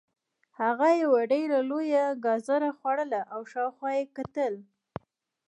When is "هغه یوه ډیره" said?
0.59-1.57